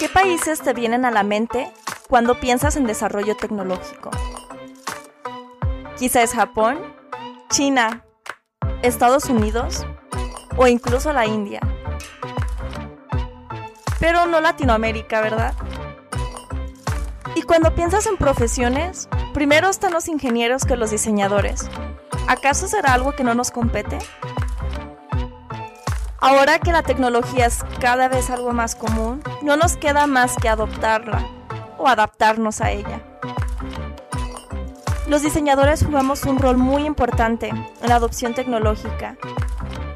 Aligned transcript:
¿Qué 0.00 0.08
países 0.08 0.62
te 0.62 0.72
vienen 0.72 1.04
a 1.04 1.10
la 1.10 1.22
mente 1.22 1.70
cuando 2.08 2.40
piensas 2.40 2.74
en 2.76 2.86
desarrollo 2.86 3.36
tecnológico? 3.36 4.10
Quizá 5.98 6.22
es 6.22 6.32
Japón, 6.32 6.78
China, 7.50 8.06
Estados 8.80 9.26
Unidos 9.26 9.86
o 10.56 10.66
incluso 10.66 11.12
la 11.12 11.26
India. 11.26 11.60
Pero 13.98 14.24
no 14.24 14.40
Latinoamérica, 14.40 15.20
¿verdad? 15.20 15.54
Y 17.34 17.42
cuando 17.42 17.74
piensas 17.74 18.06
en 18.06 18.16
profesiones, 18.16 19.06
primero 19.34 19.68
están 19.68 19.92
los 19.92 20.08
ingenieros 20.08 20.64
que 20.64 20.76
los 20.76 20.92
diseñadores. 20.92 21.68
¿Acaso 22.26 22.68
será 22.68 22.94
algo 22.94 23.12
que 23.12 23.22
no 23.22 23.34
nos 23.34 23.50
compete? 23.50 23.98
Ahora 26.22 26.58
que 26.58 26.70
la 26.70 26.82
tecnología 26.82 27.46
es 27.46 27.60
cada 27.80 28.08
vez 28.08 28.28
algo 28.28 28.52
más 28.52 28.74
común, 28.74 29.22
no 29.42 29.56
nos 29.56 29.78
queda 29.78 30.06
más 30.06 30.36
que 30.36 30.50
adoptarla 30.50 31.26
o 31.78 31.88
adaptarnos 31.88 32.60
a 32.60 32.70
ella. 32.72 33.00
Los 35.08 35.22
diseñadores 35.22 35.82
jugamos 35.82 36.24
un 36.24 36.38
rol 36.38 36.58
muy 36.58 36.84
importante 36.84 37.48
en 37.48 37.66
la 37.88 37.94
adopción 37.94 38.34
tecnológica, 38.34 39.16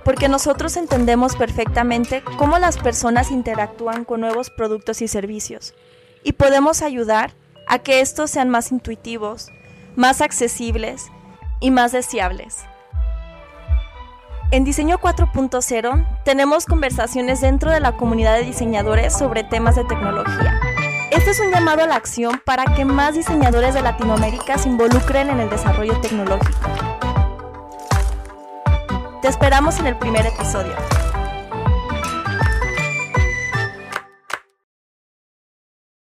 porque 0.03 0.31
nosotros 0.31 0.79
entendemos 0.79 1.37
perfectamente 1.37 2.25
cómo 2.39 2.59
las 2.59 2.79
personas 2.79 3.31
interactúan 3.31 4.07
con 4.07 4.23
nuevos 4.23 4.49
productos 4.49 5.03
y 5.03 5.09
servicios, 5.09 5.75
y 6.23 6.33
podemos 6.33 6.81
ayudar 6.81 7.33
a 7.69 7.81
que 7.81 8.01
estos 8.01 8.31
sean 8.31 8.49
más 8.49 8.73
intuitivos, 8.73 9.51
más 9.95 10.23
accesibles 10.23 11.05
y 11.61 11.71
más 11.71 11.93
deseables. 11.93 12.65
En 14.55 14.63
Diseño 14.63 15.01
4.0 15.01 16.07
tenemos 16.25 16.67
conversaciones 16.67 17.41
dentro 17.41 17.73
de 17.73 17.81
la 17.81 17.97
comunidad 17.97 18.37
de 18.37 18.45
diseñadores 18.45 19.13
sobre 19.13 19.43
temas 19.43 19.75
de 19.75 19.83
tecnología. 19.83 20.61
Este 21.11 21.31
es 21.31 21.41
un 21.41 21.51
llamado 21.51 21.83
a 21.83 21.89
la 21.89 21.97
acción 21.97 22.41
para 22.45 22.65
que 22.77 22.85
más 22.85 23.17
diseñadores 23.17 23.75
de 23.75 23.83
Latinoamérica 23.83 24.57
se 24.57 24.69
involucren 24.69 25.29
en 25.29 25.41
el 25.41 25.51
desarrollo 25.51 26.01
tecnológico. 26.01 26.69
Te 29.23 29.27
esperamos 29.27 29.81
en 29.81 29.87
el 29.87 29.99
primer 29.99 30.25
episodio. 30.25 30.77